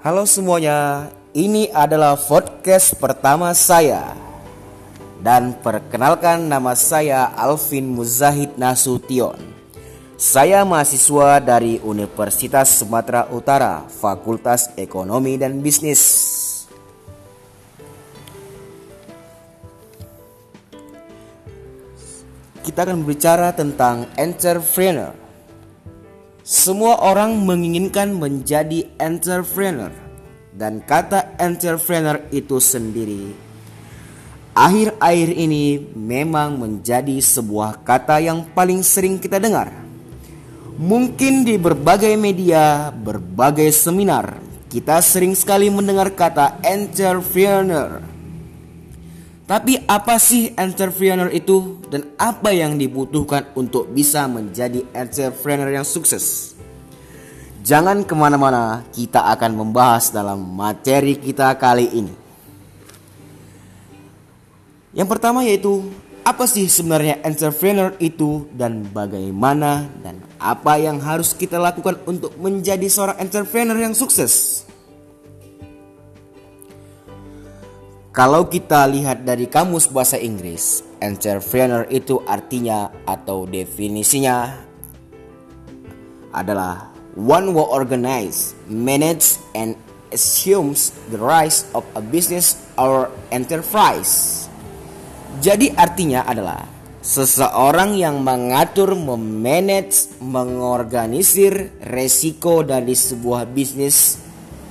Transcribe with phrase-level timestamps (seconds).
[0.00, 4.16] Halo semuanya, ini adalah podcast pertama saya.
[5.20, 9.36] Dan perkenalkan nama saya Alvin Muzahid Nasution.
[10.16, 16.00] Saya mahasiswa dari Universitas Sumatera Utara, Fakultas Ekonomi dan Bisnis.
[22.64, 25.29] Kita akan berbicara tentang entrepreneur.
[26.40, 29.92] Semua orang menginginkan menjadi entrepreneur
[30.56, 33.50] dan kata entrepreneur itu sendiri
[34.60, 39.70] akhir-akhir ini memang menjadi sebuah kata yang paling sering kita dengar.
[40.80, 44.40] Mungkin di berbagai media, berbagai seminar,
[44.72, 48.09] kita sering sekali mendengar kata entrepreneur.
[49.50, 56.54] Tapi apa sih entrepreneur itu dan apa yang dibutuhkan untuk bisa menjadi entrepreneur yang sukses?
[57.66, 62.14] Jangan ke mana-mana, kita akan membahas dalam materi kita kali ini.
[64.94, 65.82] Yang pertama yaitu
[66.22, 72.86] apa sih sebenarnya entrepreneur itu dan bagaimana dan apa yang harus kita lakukan untuk menjadi
[72.86, 74.62] seorang entrepreneur yang sukses?
[78.10, 84.50] Kalau kita lihat dari kamus bahasa Inggris, entrepreneur itu artinya atau definisinya
[86.34, 89.78] adalah one who organize, manage, and
[90.10, 94.50] assumes the rise of a business or enterprise.
[95.38, 96.66] Jadi artinya adalah
[97.06, 104.18] seseorang yang mengatur, memanage, mengorganisir resiko dari sebuah bisnis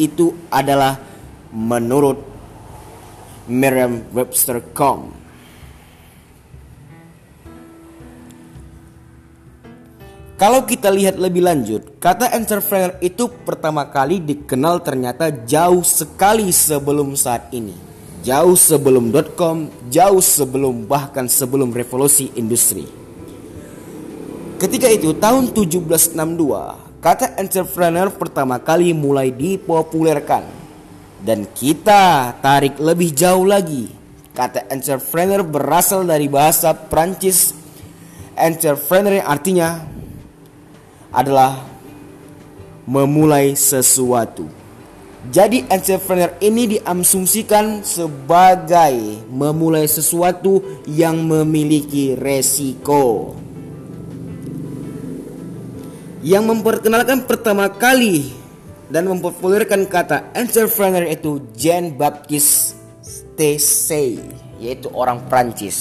[0.00, 0.96] itu adalah
[1.52, 2.35] menurut
[3.46, 5.26] Merriam-Webster.com.
[10.36, 17.16] Kalau kita lihat lebih lanjut, kata entrepreneur itu pertama kali dikenal ternyata jauh sekali sebelum
[17.16, 17.72] saat ini.
[18.20, 22.84] Jauh sebelum .com, jauh sebelum bahkan sebelum revolusi industri.
[24.60, 26.16] Ketika itu tahun 1762,
[27.00, 30.55] kata entrepreneur pertama kali mulai dipopulerkan.
[31.20, 33.88] Dan kita tarik lebih jauh lagi.
[34.36, 37.56] Kata entrepreneur berasal dari bahasa Prancis
[38.36, 39.80] entrepreneur artinya
[41.08, 41.64] adalah
[42.84, 44.46] memulai sesuatu.
[45.26, 53.34] Jadi entrepreneur ini diasumsikan sebagai memulai sesuatu yang memiliki resiko.
[56.22, 58.30] Yang memperkenalkan pertama kali
[58.86, 62.78] dan mempopulerkan kata entrepreneur itu Jean Baptiste
[63.34, 64.22] Tessé,
[64.62, 65.78] yaitu orang Prancis.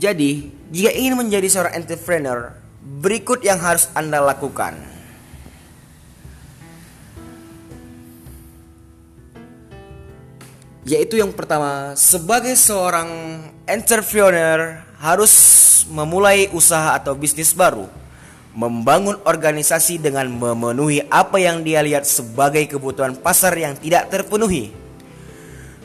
[0.00, 4.80] Jadi, jika ingin menjadi seorang entrepreneur, berikut yang harus Anda lakukan.
[10.88, 15.32] Yaitu yang pertama, sebagai seorang entrepreneur harus
[15.88, 17.88] memulai usaha atau bisnis baru,
[18.52, 24.76] membangun organisasi dengan memenuhi apa yang dia lihat sebagai kebutuhan pasar yang tidak terpenuhi.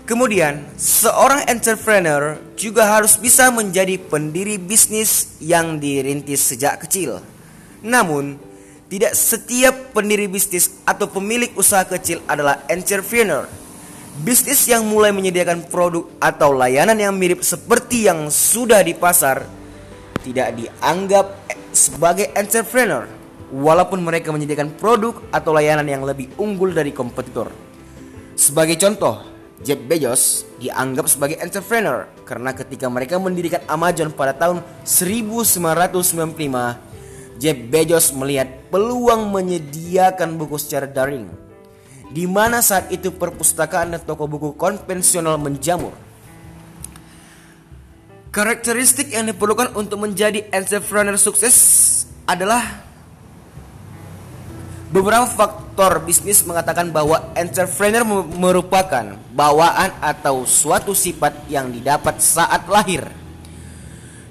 [0.06, 7.26] Kemudian, seorang entrepreneur juga harus bisa menjadi pendiri bisnis yang dirintis sejak kecil.
[7.82, 8.38] Namun,
[8.86, 13.50] tidak setiap pendiri bisnis atau pemilik usaha kecil adalah entrepreneur.
[14.16, 19.44] Bisnis yang mulai menyediakan produk atau layanan yang mirip seperti yang sudah di pasar
[20.24, 21.36] tidak dianggap
[21.76, 23.12] sebagai entrepreneur,
[23.52, 27.52] walaupun mereka menyediakan produk atau layanan yang lebih unggul dari kompetitor.
[28.40, 29.20] Sebagai contoh,
[29.60, 38.16] Jeff Bezos dianggap sebagai entrepreneur karena ketika mereka mendirikan Amazon pada tahun 1995, Jeff Bezos
[38.16, 41.28] melihat peluang menyediakan buku secara daring,
[42.16, 45.92] di mana saat itu perpustakaan dan toko buku konvensional menjamur.
[48.32, 51.56] Karakteristik yang diperlukan untuk menjadi entrepreneur sukses
[52.24, 52.88] adalah
[54.96, 63.04] Beberapa faktor bisnis mengatakan bahwa entrepreneur merupakan bawaan atau suatu sifat yang didapat saat lahir.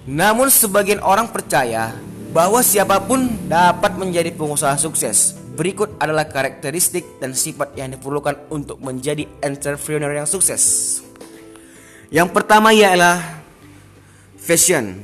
[0.09, 1.93] Namun sebagian orang percaya
[2.33, 5.44] bahwa siapa pun dapat menjadi pengusaha sukses.
[5.55, 10.99] Berikut adalah karakteristik dan sifat yang diperlukan untuk menjadi entrepreneur yang sukses.
[12.11, 13.23] Yang pertama ialah
[14.35, 14.99] fashion.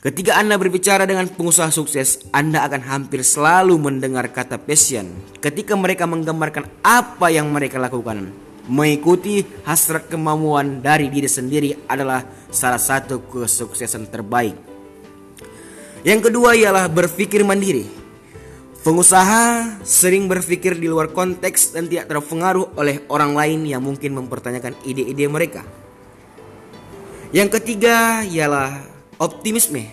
[0.00, 6.08] Ketika Anda berbicara dengan pengusaha sukses, Anda akan hampir selalu mendengar kata passion ketika mereka
[6.08, 8.32] menggambarkan apa yang mereka lakukan.
[8.68, 14.56] Mengikuti hasrat kemampuan dari diri sendiri adalah salah satu kesuksesan terbaik.
[16.00, 17.99] Yang kedua ialah berpikir mandiri.
[18.80, 24.72] Pengusaha sering berpikir di luar konteks dan tidak terpengaruh oleh orang lain yang mungkin mempertanyakan
[24.88, 25.60] ide-ide mereka.
[27.28, 28.80] Yang ketiga ialah
[29.20, 29.84] optimisme.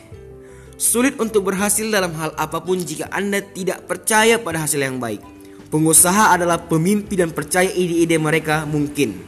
[0.80, 5.19] Sulit untuk berhasil dalam hal apa pun jika Anda tidak percaya pada hasil yang baik.
[5.68, 9.19] Pengusaha adalah pemimpi dan percaya ide-ide mereka mungkin.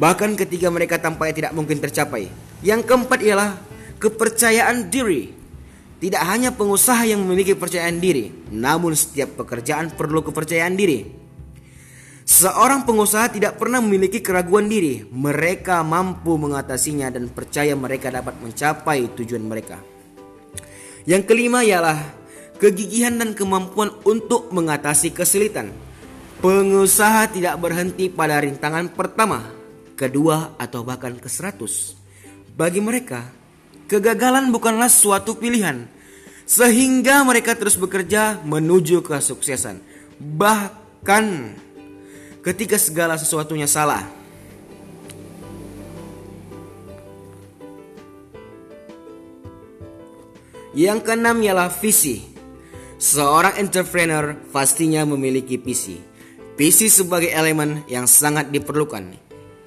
[0.00, 2.32] Bahkan ketika mereka tampaknya tidak mungkin tercapai.
[2.64, 3.60] Yang keempat ialah
[4.00, 5.45] kepercayaan diri.
[5.96, 11.08] Tidak hanya pengusaha yang memiliki kepercayaan diri, namun setiap pekerjaan perlu kepercayaan diri.
[12.26, 15.06] Seorang pengusaha tidak pernah memiliki keraguan diri.
[15.08, 19.80] Mereka mampu mengatasinya dan percaya mereka dapat mencapai tujuan mereka.
[21.06, 21.96] Yang kelima ialah
[22.58, 25.70] kegigihan dan kemampuan untuk mengatasi kesulitan.
[26.42, 29.46] Pengusaha tidak berhenti pada rintangan pertama,
[29.96, 31.96] kedua, atau bahkan ke seratus.
[32.52, 33.22] Bagi mereka,
[33.84, 35.86] Kegagalan bukanlah suatu pilihan,
[36.48, 39.78] sehingga mereka terus bekerja menuju kesuksesan,
[40.18, 41.54] bahkan
[42.46, 44.06] ketika segala sesuatunya salah.
[50.76, 52.20] Yang keenam ialah visi.
[52.96, 55.96] Seorang entrepreneur pastinya memiliki visi.
[56.56, 59.16] Visi sebagai elemen yang sangat diperlukan.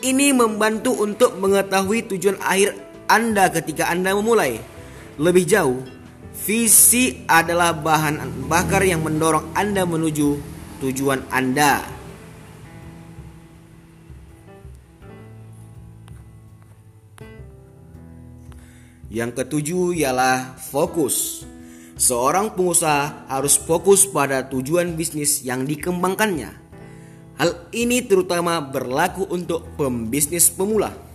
[0.06, 4.62] Ini membantu untuk mengetahui tujuan akhir anda ketika Anda memulai.
[5.18, 5.82] Lebih jauh,
[6.46, 10.38] visi adalah bahan bakar yang mendorong Anda menuju
[10.78, 11.82] tujuan Anda.
[19.10, 21.42] Yang ketujuh ialah fokus.
[21.98, 26.70] Seorang pengusaha harus fokus pada tujuan bisnis yang dikembangkannya.
[27.42, 31.09] Hal ini terutama berlaku untuk pembisnis pemula.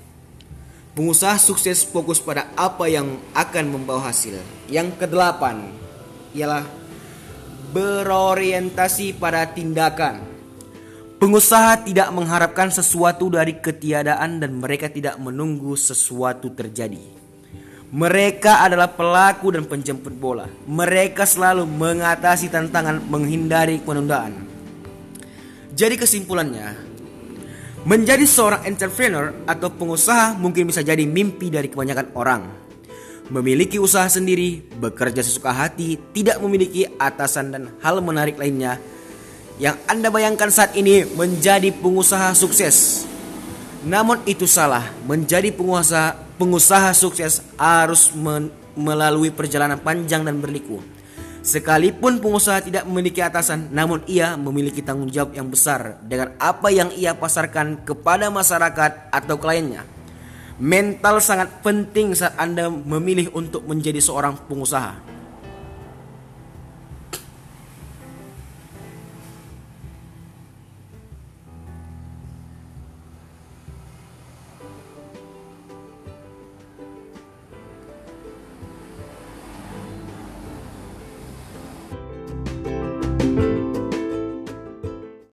[0.95, 4.39] Pengusaha sukses fokus pada apa yang akan membawa hasil.
[4.71, 5.67] Yang kedelapan
[6.31, 6.63] ialah
[7.75, 10.23] berorientasi pada tindakan.
[11.19, 17.03] Pengusaha tidak mengharapkan sesuatu dari ketiadaan dan mereka tidak menunggu sesuatu terjadi.
[17.91, 20.47] Mereka adalah pelaku dan penjemput bola.
[20.71, 24.47] Mereka selalu mengatasi tantangan menghindari penundaan.
[25.75, 26.94] Jadi kesimpulannya,
[27.85, 32.43] Menjadi seorang entrepreneur atau pengusaha mungkin bisa jadi mimpi dari kebanyakan orang.
[33.29, 38.81] Memiliki usaha sendiri, bekerja sesuka hati, tidak memiliki atasan dan hal menarik lainnya
[39.61, 43.05] yang Anda bayangkan saat ini menjadi pengusaha sukses.
[43.85, 48.11] Namun itu salah, menjadi pengusaha pengusaha sukses harus
[48.75, 50.81] melalui perjalanan panjang dan berliku.
[51.45, 56.89] Sekalipun pengusaha tidak memiliki atasan, namun ia memiliki tanggung jawab yang besar dengan apa yang
[56.97, 59.85] ia pasarkan kepada masyarakat atau kliennya.
[60.57, 65.14] Mental sangat penting saat Anda memilih untuk menjadi seorang pengusaha.